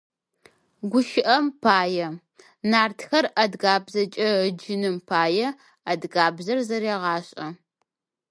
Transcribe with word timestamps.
ГущыӀэм 0.91 1.45
пае, 1.63 2.07
«Нартхэр» 2.69 3.25
адыгабзэкӏэ 3.41 4.29
ыджыным 4.47 4.95
пае 5.09 5.47
адыгабзэр 5.91 6.59
зэрегъашӀэ. 6.67 7.47